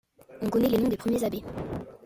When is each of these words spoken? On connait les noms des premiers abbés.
On 0.41 0.49
connait 0.49 0.67
les 0.69 0.79
noms 0.79 0.89
des 0.89 0.97
premiers 0.97 1.23
abbés. 1.23 1.43